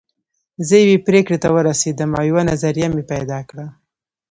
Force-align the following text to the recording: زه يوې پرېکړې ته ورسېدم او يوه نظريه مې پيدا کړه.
زه 0.67 0.75
يوې 0.83 0.97
پرېکړې 1.07 1.37
ته 1.43 1.47
ورسېدم 1.55 2.09
او 2.17 2.23
يوه 2.29 2.43
نظريه 2.51 2.87
مې 2.93 3.03
پيدا 3.11 3.39
کړه. 3.49 3.65